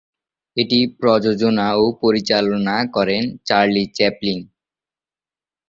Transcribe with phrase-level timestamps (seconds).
[0.57, 4.39] এটি প্রযোজনা ও পরিচালনা করেন চার্লি চ্যাপলিন।